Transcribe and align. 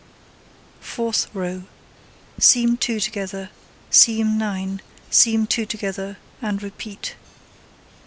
Fourth 0.79 1.27
row: 1.31 1.65
Seam 2.39 2.75
2 2.75 2.99
together, 2.99 3.51
seam 3.91 4.35
9, 4.35 4.81
seam 5.11 5.45
2 5.45 5.67
together, 5.67 6.17
and 6.41 6.63
repeat. 6.63 7.13